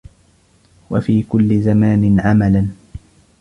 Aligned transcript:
وَفِي 0.89 1.23
كُلِّ 1.23 1.61
زَمَانٍ 1.61 2.19
عَمَلًا 2.19 2.67